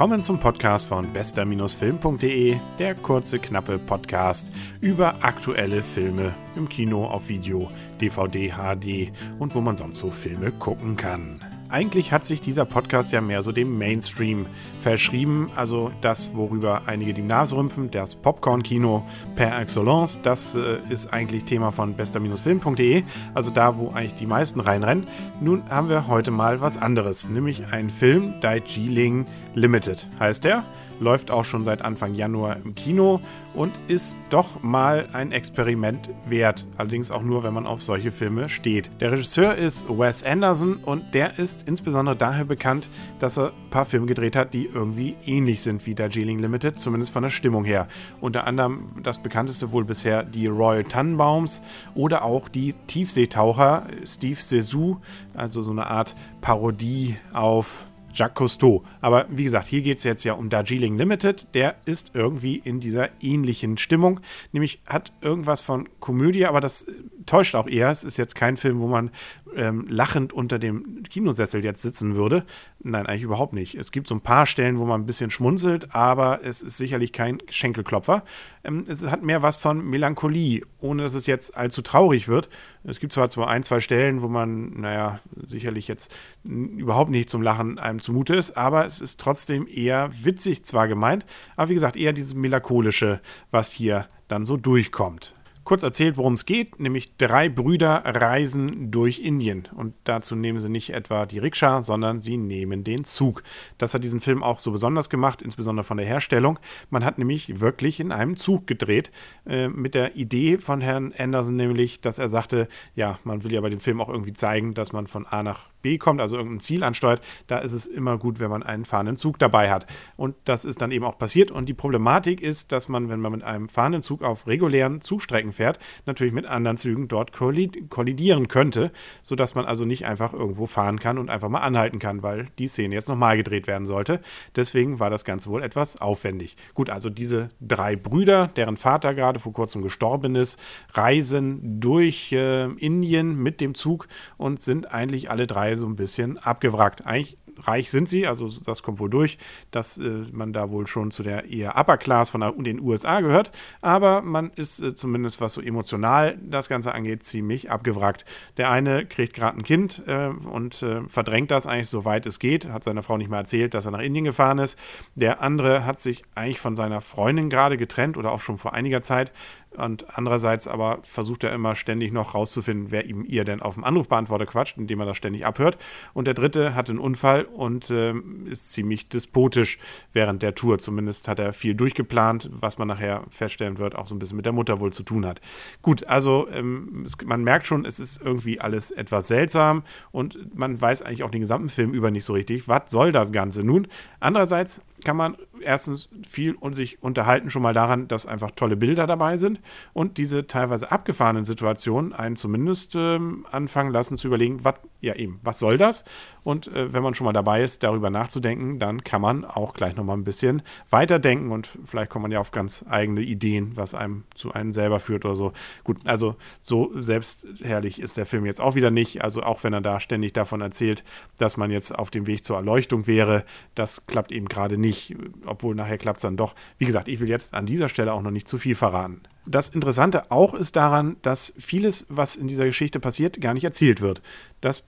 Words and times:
Willkommen 0.00 0.22
zum 0.22 0.38
Podcast 0.38 0.86
von 0.86 1.12
bester-film.de, 1.12 2.56
der 2.78 2.94
kurze, 2.94 3.38
knappe 3.38 3.78
Podcast 3.78 4.50
über 4.80 5.22
aktuelle 5.22 5.82
Filme 5.82 6.34
im 6.56 6.70
Kino, 6.70 7.04
auf 7.04 7.28
Video, 7.28 7.70
DVD, 8.00 8.50
HD 8.50 9.12
und 9.38 9.54
wo 9.54 9.60
man 9.60 9.76
sonst 9.76 9.98
so 9.98 10.10
Filme 10.10 10.52
gucken 10.52 10.96
kann. 10.96 11.38
Eigentlich 11.70 12.10
hat 12.10 12.24
sich 12.24 12.40
dieser 12.40 12.64
Podcast 12.64 13.12
ja 13.12 13.20
mehr 13.20 13.44
so 13.44 13.52
dem 13.52 13.78
Mainstream 13.78 14.46
verschrieben, 14.82 15.50
also 15.54 15.92
das, 16.00 16.34
worüber 16.34 16.82
einige 16.86 17.14
die 17.14 17.22
Nase 17.22 17.56
rümpfen, 17.56 17.90
das 17.92 18.16
Popcorn-Kino 18.16 19.06
per 19.36 19.56
excellence, 19.60 20.20
das 20.22 20.56
äh, 20.56 20.78
ist 20.88 21.12
eigentlich 21.12 21.44
Thema 21.44 21.70
von 21.70 21.94
bester-film.de, 21.94 23.04
also 23.34 23.50
da, 23.50 23.76
wo 23.78 23.90
eigentlich 23.90 24.14
die 24.14 24.26
meisten 24.26 24.58
reinrennen. 24.58 25.06
Nun 25.40 25.62
haben 25.70 25.88
wir 25.88 26.08
heute 26.08 26.32
mal 26.32 26.60
was 26.60 26.76
anderes, 26.76 27.28
nämlich 27.28 27.72
einen 27.72 27.90
Film, 27.90 28.34
Darjeeling 28.40 29.26
Limited. 29.54 30.06
Heißt 30.18 30.42
der 30.42 30.64
läuft 31.00 31.30
auch 31.30 31.44
schon 31.44 31.64
seit 31.64 31.82
Anfang 31.82 32.14
Januar 32.14 32.56
im 32.64 32.74
Kino 32.74 33.20
und 33.54 33.72
ist 33.88 34.16
doch 34.28 34.62
mal 34.62 35.08
ein 35.12 35.32
Experiment 35.32 36.10
wert. 36.26 36.66
Allerdings 36.76 37.10
auch 37.10 37.22
nur, 37.22 37.42
wenn 37.42 37.54
man 37.54 37.66
auf 37.66 37.82
solche 37.82 38.12
Filme 38.12 38.48
steht. 38.48 38.90
Der 39.00 39.10
Regisseur 39.10 39.56
ist 39.56 39.88
Wes 39.88 40.22
Anderson 40.22 40.76
und 40.76 41.14
der 41.14 41.38
ist 41.38 41.64
insbesondere 41.66 42.14
daher 42.14 42.44
bekannt, 42.44 42.88
dass 43.18 43.38
er 43.38 43.48
ein 43.48 43.70
paar 43.70 43.86
Filme 43.86 44.06
gedreht 44.06 44.36
hat, 44.36 44.54
die 44.54 44.66
irgendwie 44.66 45.16
ähnlich 45.26 45.62
sind 45.62 45.84
wie 45.86 45.94
Darjeeling 45.94 46.38
Limited, 46.38 46.78
zumindest 46.78 47.12
von 47.12 47.22
der 47.22 47.30
Stimmung 47.30 47.64
her. 47.64 47.88
Unter 48.20 48.46
anderem 48.46 48.90
das 49.02 49.22
bekannteste 49.22 49.72
wohl 49.72 49.84
bisher 49.84 50.22
die 50.22 50.46
Royal 50.46 50.84
Tannenbaums 50.84 51.62
oder 51.94 52.24
auch 52.24 52.48
die 52.48 52.74
Tiefseetaucher 52.86 53.86
Steve 54.04 54.38
Zissou, 54.38 54.98
also 55.34 55.62
so 55.62 55.70
eine 55.70 55.86
Art 55.86 56.14
Parodie 56.40 57.16
auf 57.32 57.84
Jacques 58.14 58.34
Cousteau. 58.34 58.84
Aber 59.00 59.26
wie 59.28 59.44
gesagt, 59.44 59.68
hier 59.68 59.82
geht 59.82 59.98
es 59.98 60.04
jetzt 60.04 60.24
ja 60.24 60.34
um 60.34 60.50
Darjeeling 60.50 60.96
Limited. 60.96 61.46
Der 61.54 61.76
ist 61.84 62.12
irgendwie 62.14 62.56
in 62.56 62.80
dieser 62.80 63.08
ähnlichen 63.20 63.78
Stimmung. 63.78 64.20
Nämlich 64.52 64.80
hat 64.86 65.12
irgendwas 65.20 65.60
von 65.60 65.88
Komödie, 66.00 66.46
aber 66.46 66.60
das 66.60 66.82
äh, 66.82 66.92
täuscht 67.26 67.54
auch 67.54 67.66
eher. 67.66 67.90
Es 67.90 68.04
ist 68.04 68.16
jetzt 68.16 68.34
kein 68.34 68.56
Film, 68.56 68.80
wo 68.80 68.88
man 68.88 69.10
ähm, 69.54 69.86
lachend 69.88 70.32
unter 70.32 70.58
dem 70.58 71.02
Kinosessel 71.08 71.64
jetzt 71.64 71.82
sitzen 71.82 72.14
würde. 72.14 72.44
Nein, 72.82 73.06
eigentlich 73.06 73.22
überhaupt 73.22 73.52
nicht. 73.52 73.74
Es 73.74 73.92
gibt 73.92 74.06
so 74.06 74.14
ein 74.14 74.20
paar 74.20 74.46
Stellen, 74.46 74.78
wo 74.78 74.84
man 74.84 75.02
ein 75.02 75.06
bisschen 75.06 75.30
schmunzelt, 75.30 75.94
aber 75.94 76.40
es 76.42 76.62
ist 76.62 76.76
sicherlich 76.76 77.12
kein 77.12 77.38
Schenkelklopfer. 77.50 78.24
Ähm, 78.64 78.84
es 78.88 79.02
hat 79.04 79.22
mehr 79.22 79.42
was 79.42 79.56
von 79.56 79.84
Melancholie, 79.84 80.62
ohne 80.78 81.02
dass 81.02 81.14
es 81.14 81.26
jetzt 81.26 81.56
allzu 81.56 81.82
traurig 81.82 82.28
wird. 82.28 82.48
Es 82.84 83.00
gibt 83.00 83.12
zwar 83.12 83.28
zwar 83.28 83.48
ein, 83.48 83.62
zwei 83.62 83.80
Stellen, 83.80 84.22
wo 84.22 84.28
man, 84.28 84.80
naja, 84.80 85.20
sicherlich 85.42 85.88
jetzt 85.88 86.14
überhaupt 86.44 87.10
nicht 87.10 87.28
zum 87.30 87.42
Lachen 87.42 87.78
einem 87.78 87.99
zumute 88.00 88.34
ist, 88.34 88.56
aber 88.56 88.86
es 88.86 89.00
ist 89.00 89.20
trotzdem 89.20 89.66
eher 89.66 90.10
witzig 90.22 90.64
zwar 90.64 90.88
gemeint, 90.88 91.26
aber 91.56 91.70
wie 91.70 91.74
gesagt, 91.74 91.96
eher 91.96 92.12
dieses 92.12 92.34
Melancholische, 92.34 93.20
was 93.50 93.70
hier 93.70 94.06
dann 94.28 94.44
so 94.44 94.56
durchkommt. 94.56 95.34
Kurz 95.62 95.82
erzählt, 95.82 96.16
worum 96.16 96.32
es 96.32 96.46
geht, 96.46 96.80
nämlich 96.80 97.16
drei 97.16 97.48
Brüder 97.48 98.02
reisen 98.04 98.90
durch 98.90 99.20
Indien. 99.20 99.68
Und 99.76 99.94
dazu 100.04 100.34
nehmen 100.34 100.58
sie 100.58 100.70
nicht 100.70 100.90
etwa 100.90 101.26
die 101.26 101.38
Rikscha, 101.38 101.82
sondern 101.82 102.20
sie 102.20 102.38
nehmen 102.38 102.82
den 102.82 103.04
Zug. 103.04 103.42
Das 103.76 103.92
hat 103.92 104.02
diesen 104.02 104.20
Film 104.20 104.42
auch 104.42 104.58
so 104.58 104.72
besonders 104.72 105.10
gemacht, 105.10 105.42
insbesondere 105.42 105.84
von 105.84 105.98
der 105.98 106.06
Herstellung. 106.06 106.58
Man 106.88 107.04
hat 107.04 107.18
nämlich 107.18 107.60
wirklich 107.60 108.00
in 108.00 108.10
einem 108.10 108.36
Zug 108.36 108.66
gedreht, 108.66 109.12
äh, 109.46 109.68
mit 109.68 109.94
der 109.94 110.16
Idee 110.16 110.58
von 110.58 110.80
Herrn 110.80 111.12
Anderson 111.16 111.56
nämlich, 111.56 112.00
dass 112.00 112.18
er 112.18 112.30
sagte, 112.30 112.66
ja, 112.96 113.18
man 113.22 113.44
will 113.44 113.52
ja 113.52 113.60
bei 113.60 113.70
dem 113.70 113.80
Film 113.80 114.00
auch 114.00 114.08
irgendwie 114.08 114.32
zeigen, 114.32 114.72
dass 114.74 114.92
man 114.92 115.06
von 115.06 115.26
A 115.26 115.42
nach 115.42 115.68
B 115.82 115.98
kommt, 115.98 116.20
also 116.20 116.36
irgendein 116.36 116.60
Ziel 116.60 116.82
ansteuert, 116.82 117.20
da 117.46 117.58
ist 117.58 117.72
es 117.72 117.86
immer 117.86 118.18
gut, 118.18 118.40
wenn 118.40 118.50
man 118.50 118.62
einen 118.62 118.84
fahrenden 118.84 119.16
Zug 119.16 119.38
dabei 119.38 119.70
hat. 119.70 119.86
Und 120.16 120.36
das 120.44 120.64
ist 120.64 120.80
dann 120.82 120.90
eben 120.90 121.04
auch 121.04 121.18
passiert. 121.18 121.50
Und 121.50 121.68
die 121.68 121.74
Problematik 121.74 122.40
ist, 122.40 122.72
dass 122.72 122.88
man, 122.88 123.08
wenn 123.08 123.20
man 123.20 123.32
mit 123.32 123.42
einem 123.42 123.68
fahrenden 123.68 124.02
Zug 124.02 124.22
auf 124.22 124.46
regulären 124.46 125.00
Zugstrecken 125.00 125.52
fährt, 125.52 125.78
natürlich 126.06 126.32
mit 126.32 126.46
anderen 126.46 126.76
Zügen 126.76 127.08
dort 127.08 127.32
kollidieren 127.32 128.48
könnte, 128.48 128.92
sodass 129.22 129.54
man 129.54 129.64
also 129.64 129.84
nicht 129.84 130.06
einfach 130.06 130.32
irgendwo 130.32 130.66
fahren 130.66 130.98
kann 131.00 131.18
und 131.18 131.30
einfach 131.30 131.48
mal 131.48 131.60
anhalten 131.60 131.98
kann, 131.98 132.22
weil 132.22 132.48
die 132.58 132.68
Szene 132.68 132.94
jetzt 132.94 133.08
nochmal 133.08 133.36
gedreht 133.36 133.66
werden 133.66 133.86
sollte. 133.86 134.20
Deswegen 134.56 134.98
war 134.98 135.10
das 135.10 135.24
Ganze 135.24 135.50
wohl 135.50 135.62
etwas 135.62 136.00
aufwendig. 136.00 136.56
Gut, 136.74 136.90
also 136.90 137.10
diese 137.10 137.50
drei 137.60 137.96
Brüder, 137.96 138.48
deren 138.48 138.76
Vater 138.76 139.14
gerade 139.14 139.40
vor 139.40 139.52
kurzem 139.52 139.82
gestorben 139.82 140.34
ist, 140.34 140.60
reisen 140.92 141.80
durch 141.80 142.32
äh, 142.32 142.64
Indien 142.64 143.36
mit 143.36 143.60
dem 143.60 143.74
Zug 143.74 144.08
und 144.36 144.60
sind 144.60 144.92
eigentlich 144.92 145.30
alle 145.30 145.46
drei 145.46 145.69
so 145.76 145.86
ein 145.86 145.96
bisschen 145.96 146.38
abgewrackt. 146.38 147.06
Eigentlich 147.06 147.38
reich 147.66 147.90
sind 147.90 148.08
sie, 148.08 148.26
also 148.26 148.48
das 148.64 148.82
kommt 148.82 148.98
wohl 148.98 149.10
durch, 149.10 149.38
dass 149.70 149.98
äh, 149.98 150.24
man 150.32 150.52
da 150.52 150.70
wohl 150.70 150.86
schon 150.86 151.10
zu 151.10 151.22
der 151.22 151.50
eher 151.50 151.78
Upper 151.78 151.98
Class 151.98 152.30
von 152.30 152.40
den 152.64 152.80
USA 152.80 153.20
gehört, 153.20 153.50
aber 153.80 154.22
man 154.22 154.50
ist 154.56 154.80
äh, 154.80 154.94
zumindest 154.94 155.40
was 155.40 155.54
so 155.54 155.60
emotional 155.60 156.38
das 156.42 156.68
Ganze 156.68 156.92
angeht 156.92 157.22
ziemlich 157.24 157.70
abgewrackt. 157.70 158.24
Der 158.56 158.70
eine 158.70 159.06
kriegt 159.06 159.34
gerade 159.34 159.58
ein 159.58 159.62
Kind 159.62 160.02
äh, 160.06 160.28
und 160.28 160.82
äh, 160.82 161.02
verdrängt 161.08 161.50
das 161.50 161.66
eigentlich 161.66 161.88
so 161.88 162.04
weit 162.04 162.26
es 162.26 162.38
geht, 162.38 162.68
hat 162.68 162.84
seiner 162.84 163.02
Frau 163.02 163.16
nicht 163.16 163.30
mehr 163.30 163.40
erzählt, 163.40 163.74
dass 163.74 163.86
er 163.86 163.92
nach 163.92 164.00
Indien 164.00 164.24
gefahren 164.24 164.58
ist. 164.58 164.78
Der 165.14 165.42
andere 165.42 165.84
hat 165.84 166.00
sich 166.00 166.24
eigentlich 166.34 166.60
von 166.60 166.76
seiner 166.76 167.00
Freundin 167.00 167.50
gerade 167.50 167.76
getrennt 167.76 168.16
oder 168.16 168.32
auch 168.32 168.40
schon 168.40 168.58
vor 168.58 168.74
einiger 168.74 169.02
Zeit 169.02 169.32
und 169.76 170.18
andererseits 170.18 170.66
aber 170.66 170.98
versucht 171.02 171.44
er 171.44 171.52
immer 171.52 171.76
ständig 171.76 172.12
noch 172.12 172.34
rauszufinden, 172.34 172.90
wer 172.90 173.06
ihm 173.06 173.24
ihr 173.24 173.44
denn 173.44 173.62
auf 173.62 173.74
dem 173.74 173.84
Anrufbeantworter 173.84 174.46
quatscht, 174.46 174.76
indem 174.76 175.00
er 175.00 175.06
das 175.06 175.16
ständig 175.16 175.46
abhört. 175.46 175.78
Und 176.12 176.26
der 176.26 176.34
dritte 176.34 176.74
hat 176.74 176.90
einen 176.90 176.98
Unfall 176.98 177.44
und 177.44 177.88
äh, 177.90 178.14
ist 178.46 178.72
ziemlich 178.72 179.08
despotisch 179.08 179.78
während 180.12 180.42
der 180.42 180.54
Tour. 180.54 180.78
Zumindest 180.78 181.28
hat 181.28 181.38
er 181.38 181.52
viel 181.52 181.74
durchgeplant, 181.74 182.50
was 182.52 182.78
man 182.78 182.88
nachher 182.88 183.24
feststellen 183.30 183.78
wird, 183.78 183.94
auch 183.94 184.08
so 184.08 184.14
ein 184.14 184.18
bisschen 184.18 184.36
mit 184.36 184.46
der 184.46 184.52
Mutter 184.52 184.80
wohl 184.80 184.92
zu 184.92 185.04
tun 185.04 185.24
hat. 185.24 185.40
Gut, 185.82 186.04
also 186.06 186.48
ähm, 186.52 187.04
es, 187.06 187.16
man 187.24 187.44
merkt 187.44 187.66
schon, 187.66 187.84
es 187.84 188.00
ist 188.00 188.20
irgendwie 188.22 188.60
alles 188.60 188.90
etwas 188.90 189.28
seltsam 189.28 189.84
und 190.10 190.56
man 190.58 190.80
weiß 190.80 191.02
eigentlich 191.02 191.22
auch 191.22 191.30
den 191.30 191.42
gesamten 191.42 191.68
Film 191.68 191.92
über 191.92 192.10
nicht 192.10 192.24
so 192.24 192.32
richtig, 192.32 192.66
was 192.66 192.90
soll 192.90 193.12
das 193.12 193.30
Ganze 193.30 193.62
nun. 193.62 193.86
Andererseits 194.18 194.82
kann 195.04 195.16
man 195.16 195.36
erstens 195.60 196.08
viel 196.28 196.54
und 196.54 196.74
sich 196.74 197.02
unterhalten 197.02 197.50
schon 197.50 197.62
mal 197.62 197.74
daran, 197.74 198.08
dass 198.08 198.26
einfach 198.26 198.50
tolle 198.52 198.76
Bilder 198.76 199.06
dabei 199.06 199.36
sind 199.36 199.60
und 199.92 200.18
diese 200.18 200.46
teilweise 200.46 200.90
abgefahrenen 200.90 201.44
Situationen 201.44 202.12
einen 202.12 202.36
zumindest 202.36 202.94
ähm, 202.94 203.46
anfangen 203.50 203.92
lassen 203.92 204.16
zu 204.16 204.28
überlegen, 204.28 204.64
was 204.64 204.76
ja 205.00 205.14
eben, 205.14 205.40
was 205.42 205.58
soll 205.58 205.78
das? 205.78 206.04
Und 206.42 206.68
äh, 206.68 206.92
wenn 206.92 207.02
man 207.02 207.14
schon 207.14 207.24
mal 207.24 207.32
dabei 207.32 207.62
ist, 207.62 207.82
darüber 207.82 208.10
nachzudenken, 208.10 208.78
dann 208.78 209.04
kann 209.04 209.20
man 209.20 209.44
auch 209.44 209.74
gleich 209.74 209.96
noch 209.96 210.04
mal 210.04 210.14
ein 210.14 210.24
bisschen 210.24 210.62
weiterdenken 210.90 211.50
und 211.50 211.68
vielleicht 211.84 212.10
kommt 212.10 212.22
man 212.22 212.32
ja 212.32 212.40
auf 212.40 212.50
ganz 212.50 212.84
eigene 212.88 213.22
Ideen, 213.22 213.76
was 213.76 213.94
einem 213.94 214.24
zu 214.34 214.52
einem 214.52 214.72
selber 214.72 215.00
führt 215.00 215.24
oder 215.24 215.36
so. 215.36 215.52
Gut, 215.84 215.98
also 216.04 216.36
so 216.58 216.90
selbstherrlich 217.00 218.00
ist 218.00 218.16
der 218.16 218.26
Film 218.26 218.46
jetzt 218.46 218.60
auch 218.60 218.74
wieder 218.74 218.90
nicht. 218.90 219.22
Also 219.22 219.42
auch 219.42 219.64
wenn 219.64 219.72
er 219.72 219.80
da 219.80 220.00
ständig 220.00 220.32
davon 220.32 220.60
erzählt, 220.60 221.04
dass 221.38 221.56
man 221.56 221.70
jetzt 221.70 221.96
auf 221.96 222.10
dem 222.10 222.26
Weg 222.26 222.44
zur 222.44 222.56
Erleuchtung 222.56 223.06
wäre, 223.06 223.44
das 223.74 224.06
klappt 224.06 224.32
eben 224.32 224.48
gerade 224.48 224.78
nicht, 224.78 225.16
obwohl 225.44 225.74
nachher 225.74 225.98
klappt 225.98 226.18
es 226.18 226.22
dann 226.22 226.36
doch. 226.36 226.54
Wie 226.78 226.86
gesagt, 226.86 227.08
ich 227.08 227.20
will 227.20 227.28
jetzt 227.28 227.54
an 227.54 227.66
dieser 227.66 227.88
Stelle 227.88 228.12
auch 228.12 228.22
noch 228.22 228.30
nicht 228.30 228.48
zu 228.48 228.58
viel 228.58 228.74
verraten. 228.74 229.22
Das 229.46 229.68
Interessante 229.68 230.30
auch 230.30 230.54
ist 230.54 230.76
daran, 230.76 231.16
dass 231.22 231.54
vieles, 231.58 232.06
was 232.08 232.36
in 232.36 232.46
dieser 232.46 232.66
Geschichte 232.66 233.00
passiert, 233.00 233.40
gar 233.40 233.54
nicht 233.54 233.64
erzählt 233.64 234.00
wird. 234.00 234.22
Das 234.60 234.86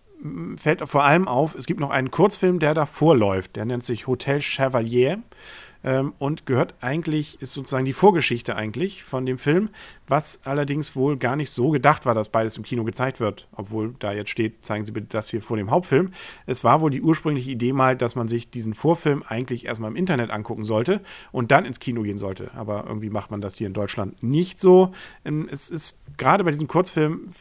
fällt 0.56 0.88
vor 0.88 1.04
allem 1.04 1.28
auf, 1.28 1.54
es 1.54 1.66
gibt 1.66 1.80
noch 1.80 1.90
einen 1.90 2.10
Kurzfilm, 2.10 2.58
der 2.58 2.74
davor 2.74 3.16
läuft. 3.16 3.56
Der 3.56 3.64
nennt 3.64 3.84
sich 3.84 4.06
Hotel 4.06 4.40
Chevalier 4.40 5.18
ähm, 5.84 6.12
und 6.18 6.46
gehört 6.46 6.74
eigentlich, 6.80 7.40
ist 7.40 7.52
sozusagen 7.52 7.84
die 7.84 7.92
Vorgeschichte 7.92 8.54
eigentlich 8.56 9.02
von 9.02 9.26
dem 9.26 9.38
Film, 9.38 9.70
was 10.06 10.40
allerdings 10.44 10.94
wohl 10.94 11.16
gar 11.16 11.36
nicht 11.36 11.50
so 11.50 11.70
gedacht 11.70 12.06
war, 12.06 12.14
dass 12.14 12.28
beides 12.28 12.56
im 12.56 12.62
Kino 12.62 12.84
gezeigt 12.84 13.20
wird. 13.20 13.48
Obwohl 13.52 13.94
da 13.98 14.12
jetzt 14.12 14.30
steht, 14.30 14.64
zeigen 14.64 14.84
Sie 14.84 14.92
bitte 14.92 15.08
das 15.10 15.28
hier 15.28 15.42
vor 15.42 15.56
dem 15.56 15.70
Hauptfilm. 15.70 16.12
Es 16.46 16.62
war 16.62 16.80
wohl 16.80 16.90
die 16.90 17.02
ursprüngliche 17.02 17.50
Idee 17.50 17.72
mal, 17.72 17.96
dass 17.96 18.14
man 18.14 18.28
sich 18.28 18.50
diesen 18.50 18.74
Vorfilm 18.74 19.24
eigentlich 19.26 19.66
erstmal 19.66 19.90
im 19.90 19.96
Internet 19.96 20.30
angucken 20.30 20.64
sollte 20.64 21.00
und 21.32 21.50
dann 21.50 21.64
ins 21.64 21.80
Kino 21.80 22.02
gehen 22.02 22.18
sollte. 22.18 22.52
Aber 22.54 22.84
irgendwie 22.86 23.10
macht 23.10 23.30
man 23.30 23.40
das 23.40 23.56
hier 23.56 23.66
in 23.66 23.74
Deutschland 23.74 24.22
nicht 24.22 24.58
so. 24.58 24.92
Ähm, 25.24 25.48
es 25.50 25.70
ist 25.70 26.00
gerade 26.16 26.44
bei 26.44 26.50
diesem 26.50 26.68
Kurzfilm 26.68 27.32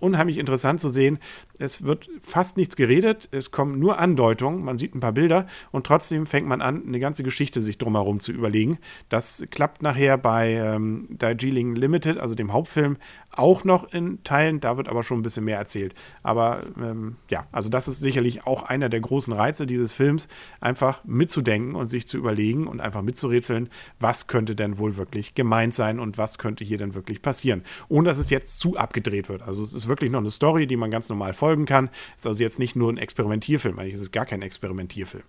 unheimlich 0.00 0.38
interessant 0.38 0.80
zu 0.80 0.88
sehen. 0.88 1.18
Es 1.58 1.84
wird 1.84 2.08
fast 2.20 2.56
nichts 2.56 2.76
geredet, 2.76 3.28
es 3.32 3.50
kommen 3.50 3.78
nur 3.78 3.98
Andeutungen, 3.98 4.64
man 4.64 4.78
sieht 4.78 4.94
ein 4.94 5.00
paar 5.00 5.12
Bilder 5.12 5.46
und 5.72 5.86
trotzdem 5.86 6.26
fängt 6.26 6.46
man 6.46 6.60
an, 6.60 6.84
eine 6.86 7.00
ganze 7.00 7.22
Geschichte 7.22 7.60
sich 7.60 7.78
drumherum 7.78 8.20
zu 8.20 8.32
überlegen. 8.32 8.78
Das 9.08 9.44
klappt 9.50 9.82
nachher 9.82 10.18
bei 10.18 10.52
ähm, 10.52 11.06
Darjeeling 11.10 11.74
Limited, 11.74 12.18
also 12.18 12.34
dem 12.34 12.52
Hauptfilm, 12.52 12.96
auch 13.30 13.64
noch 13.64 13.92
in 13.92 14.22
Teilen. 14.24 14.60
Da 14.60 14.76
wird 14.76 14.88
aber 14.88 15.02
schon 15.02 15.18
ein 15.18 15.22
bisschen 15.22 15.44
mehr 15.44 15.58
erzählt. 15.58 15.94
Aber 16.22 16.60
ähm, 16.80 17.16
ja, 17.28 17.46
also 17.52 17.68
das 17.68 17.88
ist 17.88 18.00
sicherlich 18.00 18.46
auch 18.46 18.62
einer 18.62 18.88
der 18.88 19.00
großen 19.00 19.32
Reize 19.32 19.66
dieses 19.66 19.92
Films, 19.92 20.28
einfach 20.60 21.04
mitzudenken 21.04 21.74
und 21.74 21.88
sich 21.88 22.06
zu 22.06 22.18
überlegen 22.18 22.66
und 22.66 22.80
einfach 22.80 23.02
mitzurätseln, 23.02 23.68
was 24.00 24.26
könnte 24.26 24.54
denn 24.54 24.78
wohl 24.78 24.96
wirklich 24.96 25.34
gemeint 25.34 25.74
sein 25.74 26.00
und 26.00 26.18
was 26.18 26.38
könnte 26.38 26.64
hier 26.64 26.78
denn 26.78 26.94
wirklich 26.94 27.22
passieren. 27.22 27.62
Ohne 27.88 28.08
dass 28.08 28.18
es 28.18 28.30
jetzt 28.30 28.60
zu 28.60 28.76
abgedreht 28.76 29.28
wird. 29.28 29.42
Also 29.42 29.62
es 29.62 29.74
ist 29.74 29.88
wirklich 29.88 30.10
noch 30.10 30.20
eine 30.20 30.30
Story, 30.30 30.66
die 30.66 30.76
man 30.76 30.90
ganz 30.90 31.08
normal 31.08 31.32
folgen 31.48 31.64
kann. 31.64 31.88
Ist 32.18 32.26
also 32.26 32.42
jetzt 32.42 32.58
nicht 32.58 32.76
nur 32.76 32.92
ein 32.92 32.98
Experimentierfilm, 32.98 33.78
eigentlich 33.78 33.94
ist 33.94 34.02
es 34.02 34.12
gar 34.12 34.26
kein 34.26 34.42
Experimentierfilm. 34.42 35.24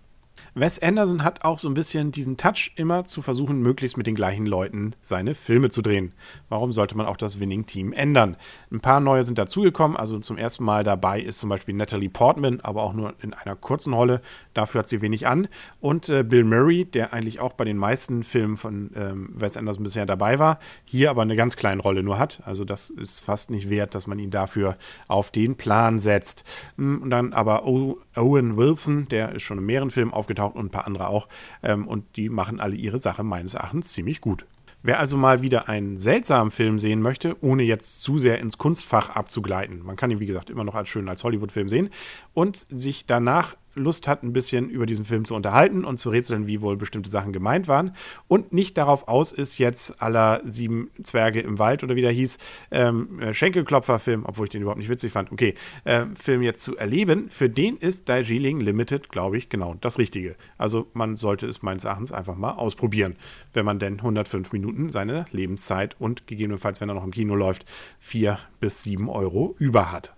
Wes 0.54 0.80
Anderson 0.80 1.22
hat 1.22 1.44
auch 1.44 1.58
so 1.58 1.68
ein 1.68 1.74
bisschen 1.74 2.12
diesen 2.12 2.36
Touch, 2.36 2.72
immer 2.76 3.04
zu 3.04 3.22
versuchen, 3.22 3.60
möglichst 3.60 3.96
mit 3.96 4.06
den 4.06 4.14
gleichen 4.14 4.46
Leuten 4.46 4.94
seine 5.00 5.34
Filme 5.34 5.70
zu 5.70 5.82
drehen. 5.82 6.12
Warum 6.48 6.72
sollte 6.72 6.96
man 6.96 7.06
auch 7.06 7.16
das 7.16 7.38
Winning-Team 7.38 7.92
ändern? 7.92 8.36
Ein 8.72 8.80
paar 8.80 9.00
neue 9.00 9.24
sind 9.24 9.38
dazugekommen. 9.38 9.96
Also 9.96 10.18
zum 10.18 10.38
ersten 10.38 10.64
Mal 10.64 10.82
dabei 10.82 11.20
ist 11.20 11.38
zum 11.38 11.48
Beispiel 11.48 11.74
Natalie 11.74 12.08
Portman, 12.08 12.60
aber 12.60 12.82
auch 12.82 12.92
nur 12.92 13.14
in 13.20 13.32
einer 13.32 13.54
kurzen 13.54 13.92
Rolle. 13.92 14.20
Dafür 14.54 14.80
hat 14.80 14.88
sie 14.88 15.02
wenig 15.02 15.26
an. 15.26 15.48
Und 15.80 16.08
äh, 16.08 16.24
Bill 16.24 16.44
Murray, 16.44 16.84
der 16.84 17.12
eigentlich 17.12 17.40
auch 17.40 17.52
bei 17.52 17.64
den 17.64 17.76
meisten 17.76 18.24
Filmen 18.24 18.56
von 18.56 18.90
ähm, 18.96 19.30
Wes 19.34 19.56
Anderson 19.56 19.84
bisher 19.84 20.06
dabei 20.06 20.38
war, 20.38 20.58
hier 20.84 21.10
aber 21.10 21.22
eine 21.22 21.36
ganz 21.36 21.56
kleine 21.56 21.82
Rolle 21.82 22.02
nur 22.02 22.18
hat. 22.18 22.40
Also 22.44 22.64
das 22.64 22.90
ist 22.90 23.20
fast 23.20 23.50
nicht 23.50 23.70
wert, 23.70 23.94
dass 23.94 24.06
man 24.06 24.18
ihn 24.18 24.30
dafür 24.30 24.76
auf 25.06 25.30
den 25.30 25.56
Plan 25.56 25.98
setzt. 25.98 26.44
Hm, 26.76 27.02
und 27.02 27.10
dann 27.10 27.32
aber 27.32 27.64
Owen 27.66 28.56
Wilson, 28.56 29.08
der 29.08 29.32
ist 29.32 29.42
schon 29.42 29.58
in 29.58 29.66
mehreren 29.66 29.90
Filmen 29.90 30.12
aufgetaucht 30.40 30.56
und 30.56 30.66
ein 30.66 30.70
paar 30.70 30.86
andere 30.86 31.08
auch. 31.08 31.28
Ähm, 31.62 31.86
und 31.86 32.16
die 32.16 32.28
machen 32.28 32.60
alle 32.60 32.76
ihre 32.76 32.98
Sache 32.98 33.22
meines 33.22 33.54
Erachtens 33.54 33.92
ziemlich 33.92 34.20
gut. 34.20 34.46
Wer 34.82 34.98
also 34.98 35.18
mal 35.18 35.42
wieder 35.42 35.68
einen 35.68 35.98
seltsamen 35.98 36.50
Film 36.50 36.78
sehen 36.78 37.02
möchte, 37.02 37.36
ohne 37.42 37.62
jetzt 37.64 38.02
zu 38.02 38.16
sehr 38.16 38.38
ins 38.38 38.56
Kunstfach 38.56 39.10
abzugleiten, 39.10 39.84
man 39.84 39.96
kann 39.96 40.10
ihn 40.10 40.20
wie 40.20 40.26
gesagt 40.26 40.48
immer 40.48 40.64
noch 40.64 40.74
als 40.74 40.88
schön 40.88 41.08
als 41.08 41.22
Hollywood-Film 41.22 41.68
sehen 41.68 41.90
und 42.32 42.66
sich 42.70 43.04
danach 43.04 43.56
Lust 43.74 44.08
hat, 44.08 44.22
ein 44.22 44.32
bisschen 44.32 44.68
über 44.68 44.86
diesen 44.86 45.04
Film 45.04 45.24
zu 45.24 45.34
unterhalten 45.34 45.84
und 45.84 45.98
zu 45.98 46.10
rätseln, 46.10 46.46
wie 46.46 46.60
wohl 46.60 46.76
bestimmte 46.76 47.10
Sachen 47.10 47.32
gemeint 47.32 47.68
waren 47.68 47.94
und 48.28 48.52
nicht 48.52 48.76
darauf 48.78 49.08
aus 49.08 49.32
ist, 49.32 49.58
jetzt 49.58 50.02
aller 50.02 50.40
sieben 50.44 50.90
Zwerge 51.02 51.40
im 51.40 51.58
Wald 51.58 51.84
oder 51.84 51.96
wie 51.96 52.02
der 52.02 52.10
hieß, 52.10 52.38
ähm, 52.70 53.20
äh, 53.20 53.34
Schenkelklopfer-Film, 53.34 54.24
obwohl 54.26 54.46
ich 54.46 54.50
den 54.50 54.62
überhaupt 54.62 54.78
nicht 54.78 54.88
witzig 54.88 55.12
fand, 55.12 55.32
okay, 55.32 55.54
äh, 55.84 56.06
Film 56.18 56.42
jetzt 56.42 56.62
zu 56.62 56.76
erleben, 56.76 57.28
für 57.30 57.48
den 57.48 57.76
ist 57.76 58.08
Darjeeling 58.08 58.60
Limited, 58.60 59.08
glaube 59.08 59.38
ich, 59.38 59.48
genau 59.48 59.74
das 59.80 59.98
Richtige. 59.98 60.36
Also 60.58 60.86
man 60.92 61.16
sollte 61.16 61.46
es 61.46 61.62
meines 61.62 61.84
Erachtens 61.84 62.12
einfach 62.12 62.36
mal 62.36 62.52
ausprobieren, 62.52 63.16
wenn 63.52 63.64
man 63.64 63.78
denn 63.78 63.94
105 63.94 64.52
Minuten 64.52 64.88
seine 64.88 65.24
Lebenszeit 65.30 65.96
und 65.98 66.26
gegebenenfalls, 66.26 66.80
wenn 66.80 66.88
er 66.88 66.94
noch 66.94 67.04
im 67.04 67.12
Kino 67.12 67.34
läuft, 67.34 67.64
vier 67.98 68.38
bis 68.60 68.82
sieben 68.82 69.08
Euro 69.08 69.54
über 69.58 69.92
hat. 69.92 70.14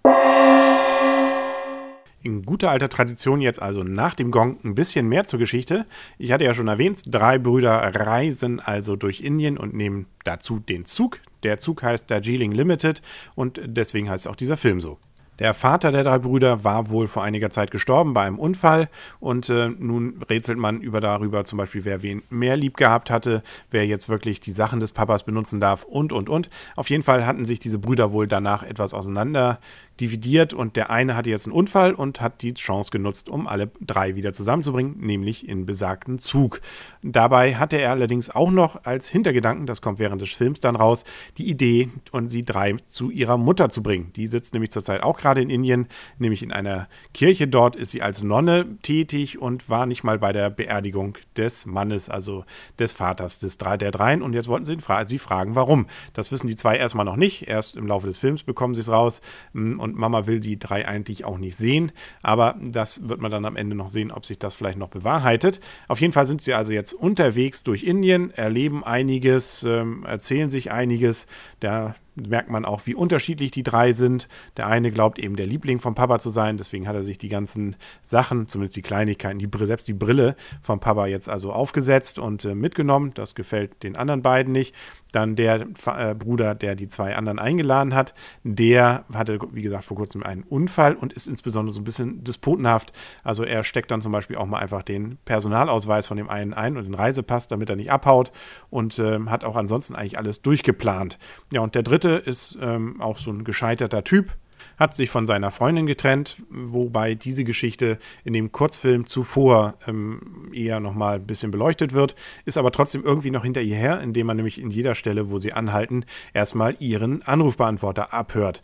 In 2.24 2.44
guter 2.44 2.70
alter 2.70 2.88
Tradition 2.88 3.40
jetzt 3.40 3.60
also 3.60 3.82
nach 3.82 4.14
dem 4.14 4.30
Gong 4.30 4.58
ein 4.64 4.76
bisschen 4.76 5.08
mehr 5.08 5.24
zur 5.24 5.40
Geschichte. 5.40 5.86
Ich 6.18 6.30
hatte 6.30 6.44
ja 6.44 6.54
schon 6.54 6.68
erwähnt, 6.68 7.02
drei 7.06 7.38
Brüder 7.38 7.72
reisen 7.72 8.60
also 8.60 8.94
durch 8.94 9.20
Indien 9.20 9.58
und 9.58 9.74
nehmen 9.74 10.06
dazu 10.22 10.60
den 10.60 10.84
Zug. 10.84 11.18
Der 11.42 11.58
Zug 11.58 11.82
heißt 11.82 12.08
Darjeeling 12.08 12.52
Limited 12.52 13.02
und 13.34 13.60
deswegen 13.64 14.08
heißt 14.08 14.28
auch 14.28 14.36
dieser 14.36 14.56
Film 14.56 14.80
so. 14.80 14.98
Der 15.38 15.54
Vater 15.54 15.90
der 15.90 16.04
drei 16.04 16.18
Brüder 16.18 16.62
war 16.62 16.90
wohl 16.90 17.08
vor 17.08 17.24
einiger 17.24 17.50
Zeit 17.50 17.70
gestorben 17.70 18.12
bei 18.12 18.22
einem 18.22 18.38
Unfall 18.38 18.88
und 19.18 19.48
äh, 19.48 19.70
nun 19.70 20.22
rätselt 20.30 20.58
man 20.58 20.82
über 20.82 21.00
darüber 21.00 21.44
zum 21.44 21.56
Beispiel, 21.56 21.84
wer 21.84 22.02
wen 22.02 22.22
mehr 22.30 22.56
lieb 22.56 22.76
gehabt 22.76 23.10
hatte, 23.10 23.42
wer 23.70 23.86
jetzt 23.86 24.08
wirklich 24.08 24.40
die 24.40 24.52
Sachen 24.52 24.78
des 24.78 24.92
Papas 24.92 25.24
benutzen 25.24 25.58
darf 25.58 25.84
und 25.84 26.12
und 26.12 26.28
und. 26.28 26.50
Auf 26.76 26.90
jeden 26.90 27.02
Fall 27.02 27.26
hatten 27.26 27.46
sich 27.46 27.58
diese 27.58 27.78
Brüder 27.78 28.12
wohl 28.12 28.28
danach 28.28 28.62
etwas 28.62 28.94
auseinander 28.94 29.58
dividiert 30.02 30.52
und 30.52 30.74
der 30.74 30.90
eine 30.90 31.14
hatte 31.14 31.30
jetzt 31.30 31.46
einen 31.46 31.54
Unfall 31.54 31.94
und 31.94 32.20
hat 32.20 32.42
die 32.42 32.54
Chance 32.54 32.90
genutzt, 32.90 33.28
um 33.28 33.46
alle 33.46 33.70
drei 33.80 34.16
wieder 34.16 34.32
zusammenzubringen, 34.32 34.96
nämlich 34.98 35.48
in 35.48 35.64
besagten 35.64 36.18
Zug. 36.18 36.60
Dabei 37.02 37.54
hatte 37.54 37.76
er 37.76 37.90
allerdings 37.90 38.28
auch 38.28 38.50
noch 38.50 38.84
als 38.84 39.08
Hintergedanken, 39.08 39.66
das 39.66 39.80
kommt 39.80 40.00
während 40.00 40.20
des 40.20 40.32
Films 40.32 40.60
dann 40.60 40.74
raus, 40.74 41.04
die 41.38 41.48
Idee, 41.48 41.88
und 42.10 42.28
sie 42.28 42.44
drei 42.44 42.74
zu 42.84 43.10
ihrer 43.10 43.36
Mutter 43.36 43.70
zu 43.70 43.82
bringen. 43.82 44.12
Die 44.16 44.26
sitzt 44.26 44.54
nämlich 44.54 44.72
zurzeit 44.72 45.02
auch 45.04 45.18
gerade 45.18 45.40
in 45.40 45.50
Indien, 45.50 45.86
nämlich 46.18 46.42
in 46.42 46.52
einer 46.52 46.88
Kirche. 47.14 47.46
Dort 47.46 47.76
ist 47.76 47.92
sie 47.92 48.02
als 48.02 48.24
Nonne 48.24 48.66
tätig 48.82 49.38
und 49.38 49.68
war 49.68 49.86
nicht 49.86 50.02
mal 50.02 50.18
bei 50.18 50.32
der 50.32 50.50
Beerdigung 50.50 51.16
des 51.36 51.64
Mannes, 51.66 52.08
also 52.08 52.44
des 52.78 52.92
Vaters 52.92 53.38
des 53.38 53.56
der 53.58 53.92
dreien. 53.92 54.22
Und 54.22 54.32
jetzt 54.32 54.48
wollten 54.48 54.64
sie, 54.64 54.78
sie 55.06 55.18
fragen, 55.18 55.54
warum. 55.54 55.86
Das 56.12 56.32
wissen 56.32 56.48
die 56.48 56.56
zwei 56.56 56.76
erstmal 56.76 57.04
noch 57.04 57.16
nicht. 57.16 57.46
Erst 57.46 57.76
im 57.76 57.86
Laufe 57.86 58.08
des 58.08 58.18
Films 58.18 58.42
bekommen 58.42 58.74
sie 58.74 58.80
es 58.80 58.90
raus. 58.90 59.20
Hm, 59.54 59.78
und 59.92 59.98
Mama 59.98 60.26
will 60.26 60.40
die 60.40 60.58
drei 60.58 60.86
eigentlich 60.86 61.24
auch 61.24 61.38
nicht 61.38 61.56
sehen. 61.56 61.92
Aber 62.22 62.56
das 62.60 63.08
wird 63.08 63.20
man 63.20 63.30
dann 63.30 63.44
am 63.44 63.56
Ende 63.56 63.76
noch 63.76 63.90
sehen, 63.90 64.10
ob 64.10 64.26
sich 64.26 64.38
das 64.38 64.54
vielleicht 64.54 64.78
noch 64.78 64.88
bewahrheitet. 64.88 65.60
Auf 65.88 66.00
jeden 66.00 66.12
Fall 66.12 66.26
sind 66.26 66.42
sie 66.42 66.54
also 66.54 66.72
jetzt 66.72 66.92
unterwegs 66.92 67.62
durch 67.62 67.84
Indien, 67.84 68.30
erleben 68.30 68.84
einiges, 68.84 69.62
ähm, 69.62 70.04
erzählen 70.04 70.50
sich 70.50 70.72
einiges. 70.72 71.26
Der 71.60 71.94
merkt 72.14 72.50
man 72.50 72.64
auch, 72.64 72.82
wie 72.86 72.94
unterschiedlich 72.94 73.50
die 73.50 73.62
drei 73.62 73.92
sind. 73.92 74.28
Der 74.56 74.66
eine 74.66 74.90
glaubt 74.90 75.18
eben 75.18 75.36
der 75.36 75.46
Liebling 75.46 75.78
vom 75.80 75.94
Papa 75.94 76.18
zu 76.18 76.30
sein, 76.30 76.56
deswegen 76.56 76.86
hat 76.86 76.94
er 76.94 77.04
sich 77.04 77.18
die 77.18 77.28
ganzen 77.28 77.76
Sachen, 78.02 78.48
zumindest 78.48 78.76
die 78.76 78.82
Kleinigkeiten, 78.82 79.38
die, 79.38 79.48
selbst 79.66 79.88
die 79.88 79.94
Brille 79.94 80.36
vom 80.62 80.80
Papa 80.80 81.06
jetzt 81.06 81.28
also 81.28 81.52
aufgesetzt 81.52 82.18
und 82.18 82.44
äh, 82.44 82.54
mitgenommen. 82.54 83.12
Das 83.14 83.34
gefällt 83.34 83.82
den 83.82 83.96
anderen 83.96 84.22
beiden 84.22 84.52
nicht. 84.52 84.74
Dann 85.12 85.36
der 85.36 85.66
äh, 85.86 86.14
Bruder, 86.14 86.54
der 86.54 86.74
die 86.74 86.88
zwei 86.88 87.14
anderen 87.14 87.38
eingeladen 87.38 87.94
hat, 87.94 88.14
der 88.44 89.04
hatte, 89.12 89.38
wie 89.52 89.62
gesagt, 89.62 89.84
vor 89.84 89.96
kurzem 89.96 90.22
einen 90.22 90.42
Unfall 90.42 90.94
und 90.94 91.12
ist 91.12 91.28
insbesondere 91.28 91.74
so 91.74 91.80
ein 91.80 91.84
bisschen 91.84 92.24
despotenhaft. 92.24 92.92
Also 93.22 93.44
er 93.44 93.62
steckt 93.62 93.90
dann 93.90 94.00
zum 94.00 94.10
Beispiel 94.10 94.36
auch 94.36 94.46
mal 94.46 94.58
einfach 94.58 94.82
den 94.82 95.18
Personalausweis 95.26 96.06
von 96.06 96.16
dem 96.16 96.30
einen 96.30 96.54
ein 96.54 96.78
und 96.78 96.84
den 96.84 96.94
Reisepass, 96.94 97.46
damit 97.46 97.68
er 97.68 97.76
nicht 97.76 97.92
abhaut 97.92 98.32
und 98.70 98.98
äh, 98.98 99.20
hat 99.26 99.44
auch 99.44 99.56
ansonsten 99.56 99.94
eigentlich 99.94 100.16
alles 100.16 100.40
durchgeplant. 100.40 101.18
Ja, 101.52 101.60
und 101.60 101.74
der 101.74 101.82
dritte 101.82 102.01
dritte 102.02 102.30
ist 102.30 102.58
ähm, 102.60 103.00
auch 103.00 103.18
so 103.18 103.30
ein 103.30 103.44
gescheiterter 103.44 104.04
Typ, 104.04 104.32
hat 104.76 104.94
sich 104.94 105.10
von 105.10 105.26
seiner 105.26 105.50
Freundin 105.50 105.86
getrennt, 105.86 106.42
wobei 106.48 107.14
diese 107.14 107.44
Geschichte 107.44 107.98
in 108.24 108.32
dem 108.32 108.52
Kurzfilm 108.52 109.06
zuvor 109.06 109.74
ähm, 109.86 110.50
eher 110.52 110.80
nochmal 110.80 111.16
ein 111.16 111.26
bisschen 111.26 111.50
beleuchtet 111.50 111.92
wird, 111.92 112.14
ist 112.44 112.58
aber 112.58 112.72
trotzdem 112.72 113.04
irgendwie 113.04 113.30
noch 113.30 113.44
hinter 113.44 113.60
ihr 113.60 113.76
her, 113.76 114.00
indem 114.00 114.26
man 114.26 114.36
nämlich 114.36 114.60
in 114.60 114.70
jeder 114.70 114.94
Stelle, 114.94 115.30
wo 115.30 115.38
sie 115.38 115.52
anhalten, 115.52 116.04
erstmal 116.32 116.76
ihren 116.78 117.22
Anrufbeantworter 117.22 118.12
abhört 118.12 118.62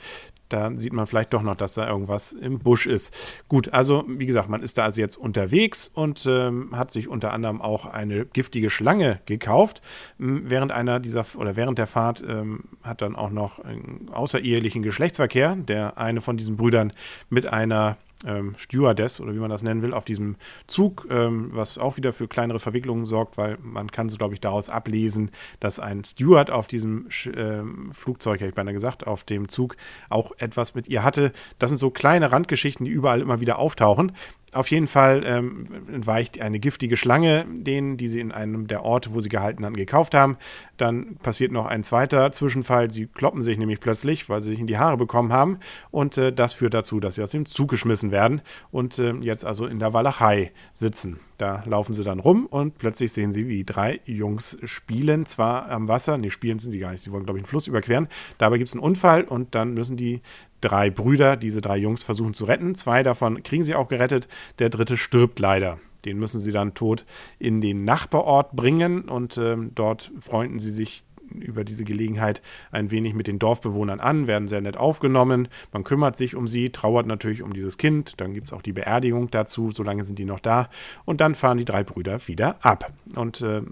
da 0.48 0.70
sieht 0.76 0.92
man 0.92 1.06
vielleicht 1.06 1.32
doch 1.32 1.42
noch, 1.42 1.54
dass 1.54 1.74
da 1.74 1.88
irgendwas 1.88 2.32
im 2.32 2.58
Busch 2.58 2.86
ist. 2.86 3.14
Gut, 3.48 3.72
also 3.72 4.04
wie 4.08 4.26
gesagt, 4.26 4.48
man 4.48 4.62
ist 4.62 4.78
da 4.78 4.84
also 4.84 5.00
jetzt 5.00 5.16
unterwegs 5.16 5.90
und 5.92 6.24
ähm, 6.26 6.70
hat 6.72 6.90
sich 6.90 7.08
unter 7.08 7.32
anderem 7.32 7.60
auch 7.60 7.86
eine 7.86 8.24
giftige 8.24 8.70
Schlange 8.70 9.20
gekauft. 9.26 9.82
Während 10.18 10.72
einer 10.72 11.00
dieser 11.00 11.24
oder 11.36 11.56
während 11.56 11.78
der 11.78 11.86
Fahrt 11.86 12.22
ähm, 12.26 12.64
hat 12.82 13.02
dann 13.02 13.16
auch 13.16 13.30
noch 13.30 13.58
einen 13.58 14.08
außerehelichen 14.12 14.82
Geschlechtsverkehr, 14.82 15.56
der 15.56 15.98
eine 15.98 16.20
von 16.20 16.36
diesen 16.36 16.56
Brüdern 16.56 16.92
mit 17.28 17.52
einer 17.52 17.96
ähm, 18.26 18.54
Stewardess 18.58 19.20
oder 19.20 19.34
wie 19.34 19.38
man 19.38 19.50
das 19.50 19.62
nennen 19.62 19.82
will, 19.82 19.94
auf 19.94 20.04
diesem 20.04 20.36
Zug, 20.66 21.06
ähm, 21.10 21.50
was 21.52 21.78
auch 21.78 21.96
wieder 21.96 22.12
für 22.12 22.28
kleinere 22.28 22.58
Verwicklungen 22.58 23.06
sorgt, 23.06 23.36
weil 23.38 23.58
man 23.62 23.90
kann 23.90 24.08
so, 24.08 24.16
glaube 24.16 24.34
ich, 24.34 24.40
daraus 24.40 24.68
ablesen, 24.68 25.30
dass 25.60 25.78
ein 25.78 26.04
Steward 26.04 26.50
auf 26.50 26.66
diesem 26.66 27.08
ähm, 27.36 27.90
Flugzeug, 27.92 28.40
hätte 28.40 28.50
ich 28.50 28.54
beinahe 28.54 28.74
gesagt, 28.74 29.06
auf 29.06 29.24
dem 29.24 29.48
Zug 29.48 29.76
auch 30.08 30.32
etwas 30.38 30.74
mit 30.74 30.88
ihr 30.88 31.04
hatte. 31.04 31.32
Das 31.58 31.70
sind 31.70 31.78
so 31.78 31.90
kleine 31.90 32.32
Randgeschichten, 32.32 32.84
die 32.84 32.92
überall 32.92 33.20
immer 33.20 33.40
wieder 33.40 33.58
auftauchen. 33.58 34.12
Auf 34.52 34.70
jeden 34.70 34.86
Fall 34.86 35.24
ähm, 35.26 35.64
entweicht 35.92 36.40
eine 36.40 36.58
giftige 36.58 36.96
Schlange 36.96 37.44
denen, 37.50 37.98
die 37.98 38.08
sie 38.08 38.20
in 38.20 38.32
einem 38.32 38.66
der 38.66 38.82
Orte, 38.82 39.12
wo 39.12 39.20
sie 39.20 39.28
gehalten 39.28 39.64
hatten, 39.64 39.76
gekauft 39.76 40.14
haben. 40.14 40.38
Dann 40.78 41.16
passiert 41.16 41.52
noch 41.52 41.66
ein 41.66 41.84
zweiter 41.84 42.32
Zwischenfall. 42.32 42.90
Sie 42.90 43.06
kloppen 43.06 43.42
sich 43.42 43.58
nämlich 43.58 43.78
plötzlich, 43.78 44.30
weil 44.30 44.42
sie 44.42 44.50
sich 44.50 44.60
in 44.60 44.66
die 44.66 44.78
Haare 44.78 44.96
bekommen 44.96 45.34
haben. 45.34 45.58
Und 45.90 46.16
äh, 46.16 46.32
das 46.32 46.54
führt 46.54 46.72
dazu, 46.72 46.98
dass 46.98 47.16
sie 47.16 47.22
aus 47.22 47.32
dem 47.32 47.44
Zug 47.44 47.68
geschmissen 47.68 48.10
werden 48.10 48.40
und 48.70 48.98
äh, 48.98 49.12
jetzt 49.20 49.44
also 49.44 49.66
in 49.66 49.80
der 49.80 49.92
Walachei 49.92 50.52
sitzen. 50.72 51.20
Da 51.38 51.62
laufen 51.66 51.92
sie 51.92 52.02
dann 52.02 52.18
rum 52.18 52.46
und 52.46 52.78
plötzlich 52.78 53.12
sehen 53.12 53.32
sie, 53.32 53.46
wie 53.46 53.62
drei 53.62 54.00
Jungs 54.06 54.58
spielen, 54.64 55.24
zwar 55.24 55.70
am 55.70 55.86
Wasser, 55.86 56.18
nee, 56.18 56.30
spielen 56.30 56.58
sind 56.58 56.72
sie 56.72 56.80
gar 56.80 56.90
nicht, 56.90 57.02
sie 57.02 57.12
wollen, 57.12 57.24
glaube 57.24 57.38
ich, 57.38 57.44
einen 57.44 57.48
Fluss 57.48 57.68
überqueren. 57.68 58.08
Dabei 58.38 58.58
gibt 58.58 58.68
es 58.68 58.74
einen 58.74 58.82
Unfall 58.82 59.22
und 59.22 59.54
dann 59.54 59.72
müssen 59.72 59.96
die 59.96 60.20
drei 60.60 60.90
Brüder, 60.90 61.36
diese 61.36 61.60
drei 61.60 61.76
Jungs, 61.76 62.02
versuchen 62.02 62.34
zu 62.34 62.44
retten. 62.44 62.74
Zwei 62.74 63.02
davon 63.02 63.42
kriegen 63.42 63.64
sie 63.64 63.74
auch 63.74 63.88
gerettet, 63.88 64.28
der 64.58 64.70
dritte 64.70 64.96
stirbt 64.96 65.38
leider. 65.38 65.78
Den 66.04 66.18
müssen 66.18 66.40
sie 66.40 66.52
dann 66.52 66.74
tot 66.74 67.04
in 67.38 67.60
den 67.60 67.84
Nachbarort 67.84 68.52
bringen 68.52 69.08
und 69.08 69.36
ähm, 69.36 69.72
dort 69.74 70.12
freunden 70.20 70.58
sie 70.58 70.70
sich 70.70 71.04
über 71.34 71.64
diese 71.64 71.84
Gelegenheit 71.84 72.42
ein 72.70 72.90
wenig 72.90 73.14
mit 73.14 73.26
den 73.26 73.38
Dorfbewohnern 73.38 74.00
an, 74.00 74.26
werden 74.26 74.48
sehr 74.48 74.60
nett 74.60 74.76
aufgenommen. 74.76 75.48
Man 75.72 75.84
kümmert 75.84 76.16
sich 76.16 76.34
um 76.34 76.48
sie, 76.48 76.70
trauert 76.70 77.06
natürlich 77.06 77.42
um 77.42 77.52
dieses 77.52 77.78
Kind. 77.78 78.14
Dann 78.20 78.34
gibt 78.34 78.48
es 78.48 78.52
auch 78.52 78.62
die 78.62 78.72
Beerdigung 78.72 79.30
dazu, 79.30 79.70
solange 79.70 80.04
sind 80.04 80.18
die 80.18 80.24
noch 80.24 80.40
da. 80.40 80.68
Und 81.04 81.20
dann 81.20 81.34
fahren 81.34 81.58
die 81.58 81.64
drei 81.64 81.84
Brüder 81.84 82.26
wieder 82.26 82.56
ab 82.62 82.92
und 83.14 83.40
äh, 83.40 83.62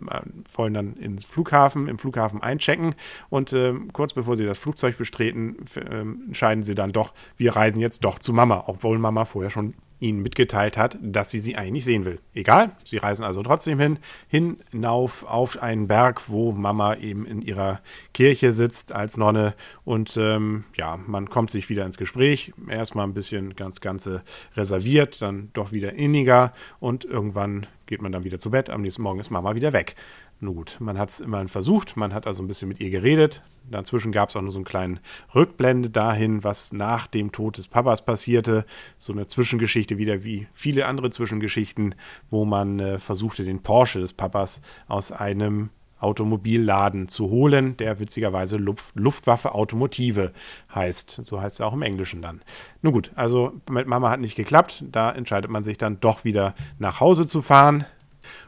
wollen 0.55 0.75
dann 0.75 0.95
ins 0.95 1.25
Flughafen, 1.25 1.89
im 1.89 1.99
Flughafen 1.99 2.43
einchecken. 2.43 2.95
Und 3.29 3.53
äh, 3.53 3.75
kurz 3.93 4.13
bevor 4.13 4.37
sie 4.37 4.45
das 4.45 4.59
Flugzeug 4.59 4.99
bestreten, 4.99 5.57
entscheiden 6.27 6.65
sie 6.65 6.75
dann 6.75 6.93
doch, 6.93 7.13
wir 7.37 7.57
reisen 7.57 7.81
jetzt 7.81 8.05
doch 8.05 8.19
zu 8.19 8.33
Mama, 8.33 8.65
obwohl 8.67 8.99
Mama 8.99 9.25
vorher 9.25 9.51
schon 9.51 9.75
ihnen 9.99 10.23
mitgeteilt 10.23 10.77
hat, 10.77 10.99
dass 11.01 11.31
sie 11.31 11.41
sie 11.41 11.57
eigentlich 11.57 11.85
sehen 11.85 12.05
will. 12.05 12.21
Egal, 12.35 12.73
sie 12.85 12.99
reisen 12.99 13.25
also 13.25 13.43
trotzdem 13.43 13.79
hin, 13.79 13.99
hinauf 14.29 15.25
auf 15.25 15.63
einen 15.63 15.89
Berg, 15.89 16.29
wo 16.29 16.53
Mama 16.53 16.95
eben 16.97 17.27
in 17.27 17.41
ihrer 17.41 17.81
Kirche 18.13 18.53
sitzt 18.53 18.93
als 18.93 19.17
Nonne 19.17 19.55
und 19.85 20.17
ähm, 20.19 20.65
ja, 20.77 20.99
man 21.07 21.31
kommt 21.31 21.51
sich 21.51 21.69
wieder 21.69 21.87
ins 21.87 21.97
Gespräch. 21.97 22.53
Erstmal 22.69 23.07
ein 23.07 23.15
bisschen 23.15 23.57
ganz 23.57 23.81
Ganze 23.81 24.23
reserviert, 24.55 25.23
dann 25.23 25.51
doch 25.55 25.73
wieder 25.73 25.95
inniger 25.95 26.53
und 26.79 27.05
irgendwann 27.05 27.67
geht 27.87 28.03
man 28.03 28.13
dann 28.13 28.25
wieder 28.25 28.39
zu 28.39 28.51
Bett. 28.51 28.69
Am 28.69 28.83
nächsten 28.83 29.03
Morgen 29.03 29.21
ist 29.21 29.31
Mama 29.31 29.55
wieder 29.55 29.73
weg. 29.73 29.95
Nun 30.39 30.55
gut, 30.55 30.77
man 30.81 30.99
hat 30.99 31.09
es 31.09 31.21
immerhin 31.21 31.49
versucht, 31.49 31.97
man 31.97 32.13
hat 32.13 32.27
also 32.27 32.43
ein 32.43 32.47
bisschen 32.47 32.69
mit 32.69 32.79
ihr 32.79 32.91
geredet. 32.91 33.43
Dazwischen 33.71 34.13
gab 34.13 34.29
es 34.29 34.37
auch 34.37 34.43
nur 34.43 34.53
so 34.53 34.59
einen 34.59 34.67
kleinen 34.67 35.01
Rückblende 35.35 35.89
dahin, 35.89 36.45
was 36.45 36.73
nach 36.73 37.07
dem 37.07 37.33
Tod 37.33 37.57
des 37.57 37.69
Papas 37.69 38.05
passierte. 38.05 38.67
So 38.99 39.13
eine 39.13 39.27
Zwischengeschichte 39.27 39.97
wieder 39.97 40.25
wie 40.25 40.47
viele 40.53 40.87
andere 40.87 41.11
Zwischengeschichten, 41.11 41.95
wo 42.31 42.45
man 42.45 42.81
äh, 42.81 42.99
versuchte, 42.99 43.45
den 43.45 43.63
Porsche 43.63 44.01
des 44.01 44.13
Papas 44.13 44.61
aus 44.89 45.11
einem 45.11 45.71
Automobilladen 45.99 47.09
zu 47.09 47.31
holen, 47.31 47.77
der 47.79 47.99
witzigerweise 47.99 48.59
Luft, 48.59 48.95
Luftwaffe 48.95 49.55
Automotive 49.55 50.33
heißt. 50.75 51.21
So 51.23 51.41
heißt 51.41 51.57
es 51.57 51.61
auch 51.63 51.73
im 51.73 51.83
Englischen 51.83 52.21
dann. 52.21 52.43
Nun 52.83 52.93
gut, 52.93 53.11
also 53.15 53.55
mit 53.71 53.87
Mama 53.87 54.11
hat 54.11 54.21
nicht 54.21 54.37
geklappt. 54.37 54.85
Da 54.93 55.11
entscheidet 55.11 55.51
man 55.51 55.65
sich 55.65 55.79
dann 55.79 55.99
doch 56.01 56.25
wieder 56.25 56.55
nach 56.79 57.01
Hause 57.01 57.27
zu 57.27 57.41
fahren. 57.41 57.87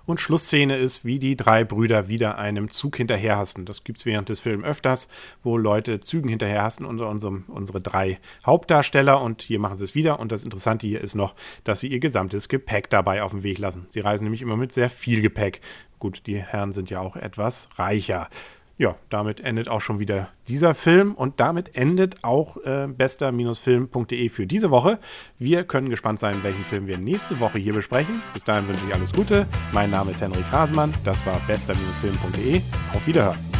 Und 0.05 0.21
Schlussszene 0.21 0.77
ist, 0.77 1.05
wie 1.05 1.19
die 1.19 1.37
drei 1.37 1.65
Brüder 1.65 2.09
wieder 2.09 2.39
einem 2.39 2.71
Zug 2.71 2.97
hinterherhassen. 2.97 3.65
Das 3.65 3.85
gibt 3.85 3.99
es 3.99 4.07
während 4.07 4.29
des 4.29 4.41
Films 4.41 4.65
öfters, 4.65 5.09
wo 5.43 5.57
Leute 5.57 6.01
Zügen 6.01 6.29
hinterherhassen, 6.29 6.87
unter 6.87 7.09
unserem, 7.09 7.45
unsere 7.49 7.81
drei 7.81 8.19
Hauptdarsteller. 8.45 9.21
Und 9.21 9.43
hier 9.43 9.59
machen 9.59 9.77
sie 9.77 9.85
es 9.85 9.95
wieder. 9.95 10.21
Und 10.21 10.33
das 10.33 10.45
Interessante 10.45 10.87
hier 10.87 11.01
ist 11.01 11.15
noch, 11.15 11.35
dass 11.65 11.81
sie 11.81 11.89
ihr 11.89 12.01
gesamtes 12.01 12.49
Gepäck 12.49 12.91
dabei 12.91 13.23
auf 13.23 13.33
dem 13.33 13.43
Weg 13.43 13.59
lassen. 13.59 13.87
Sie 13.89 14.01
reisen 14.01 14.25
nämlich 14.25 14.43
immer 14.43 14.57
mit 14.57 14.73
sehr 14.73 14.91
viel 14.91 15.23
Gepäck. 15.23 15.61
Gut, 15.99 16.27
die 16.27 16.39
Herren 16.39 16.73
sind 16.73 16.91
ja 16.91 17.01
auch 17.01 17.17
etwas 17.17 17.69
reicher 17.77 18.29
ja, 18.79 18.95
damit 19.11 19.41
endet 19.41 19.69
auch 19.69 19.81
schon 19.81 19.99
wieder 19.99 20.29
dieser 20.47 20.75
Film 20.75 21.15
und 21.15 21.41
damit 21.41 21.77
endet 21.77 22.23
auch 22.23 22.57
äh, 22.59 22.87
bester-film.de 22.87 24.29
für 24.29 24.47
diese 24.47 24.71
Woche. 24.71 24.99
Wir 25.39 25.65
können 25.65 25.91
gespannt 25.91 26.21
sein, 26.21 26.43
welchen 26.45 26.65
Film 26.65 26.87
wir 26.87 26.97
nächste 26.97 27.41
Woche 27.41 27.59
hier 27.59 27.75
besprechen. 27.75 28.23
Bis 28.33 28.45
dahin 28.45 28.69
wünsche 28.69 28.83
ich 28.87 28.95
alles 28.95 29.13
Gute. 29.13 29.47
Mein 29.73 29.91
Name 29.91 30.13
ist 30.13 30.21
Henrik 30.21 30.51
Rasmann. 30.53 30.95
Das 31.05 31.27
war 31.27 31.41
bester-film.de. 31.47 32.61
Auf 32.95 33.07
Wiederhören. 33.07 33.58